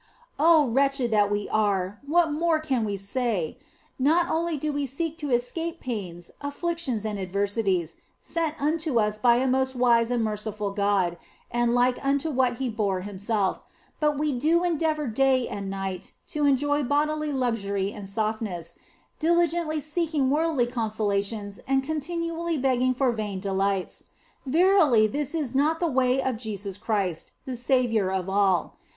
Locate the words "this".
25.05-25.35